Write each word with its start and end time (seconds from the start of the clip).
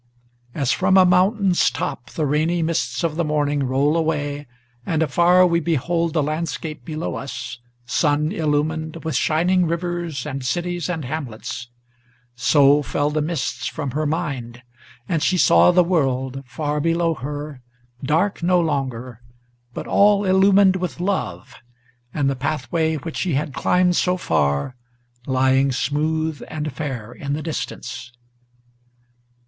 As 0.55 0.71
from 0.71 0.97
a 0.97 1.05
mountain's 1.05 1.69
top 1.69 2.09
the 2.09 2.25
rainy 2.25 2.63
mists 2.63 3.03
of 3.03 3.17
the 3.17 3.23
morning 3.23 3.61
Roll 3.67 3.95
away, 3.95 4.47
and 4.83 5.03
afar 5.03 5.45
we 5.45 5.59
behold 5.59 6.13
the 6.13 6.23
landscape 6.23 6.83
below 6.83 7.13
us, 7.13 7.59
Sun 7.85 8.31
illumined, 8.31 9.03
with 9.03 9.15
shining 9.15 9.67
rivers 9.67 10.25
and 10.25 10.43
cities 10.43 10.89
and 10.89 11.05
hamlets, 11.05 11.67
So 12.35 12.81
fell 12.81 13.11
the 13.11 13.21
mists 13.21 13.67
from 13.67 13.91
her 13.91 14.07
mind, 14.07 14.63
and 15.07 15.21
she 15.21 15.37
saw 15.37 15.69
the 15.69 15.83
world 15.83 16.41
far 16.47 16.79
below 16.79 17.13
her, 17.13 17.61
Dark 18.03 18.41
no 18.41 18.59
longer, 18.59 19.21
but 19.71 19.85
all 19.85 20.25
illumined 20.25 20.77
with 20.77 20.99
love; 20.99 21.53
and 22.11 22.27
the 22.27 22.35
pathway 22.35 22.95
Which 22.95 23.17
she 23.17 23.35
had 23.35 23.53
climbed 23.53 23.95
so 23.97 24.17
far, 24.17 24.75
lying 25.27 25.71
smooth 25.71 26.41
and 26.47 26.73
fair 26.73 27.11
in 27.11 27.33
the 27.33 27.43
distance. 27.43 28.11